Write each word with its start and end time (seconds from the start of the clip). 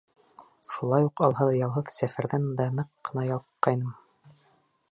Шулай 0.75 1.03
уҡ 1.09 1.21
алһыҙ-ялһыҙ 1.27 1.91
сәфәрҙән 1.97 2.47
дә 2.61 2.67
ныҡ 2.79 2.89
ҡына 3.09 3.27
ялыҡҡайным. 3.29 3.93